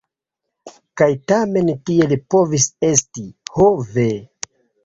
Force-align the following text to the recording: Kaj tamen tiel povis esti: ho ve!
Kaj 1.01 1.09
tamen 1.33 1.69
tiel 1.91 2.17
povis 2.37 2.67
esti: 2.89 3.29
ho 3.59 3.69
ve! 3.93 4.09